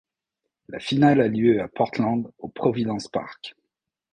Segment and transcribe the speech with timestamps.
[0.67, 3.55] La finale a lieu à Portland au Providence Park.